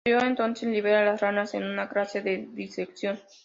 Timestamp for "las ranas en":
1.05-1.63